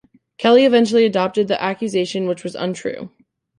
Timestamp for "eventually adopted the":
0.65-1.61